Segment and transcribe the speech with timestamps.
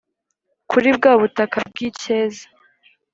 [0.69, 2.45] Kuri bwa butaka bw'icyeza